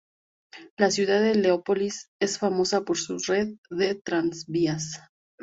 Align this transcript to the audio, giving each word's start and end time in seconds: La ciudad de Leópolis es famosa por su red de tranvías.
La 0.77 0.89
ciudad 0.89 1.21
de 1.21 1.35
Leópolis 1.35 2.09
es 2.19 2.39
famosa 2.39 2.81
por 2.81 2.97
su 2.97 3.19
red 3.19 3.57
de 3.69 3.93
tranvías. 3.93 4.99